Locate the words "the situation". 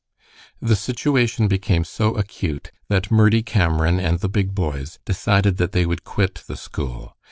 0.59-1.47